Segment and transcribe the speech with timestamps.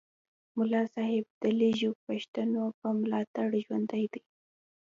[0.57, 4.23] ملا صاحب د لږو پښتنو په ملاتړ ژوندی دی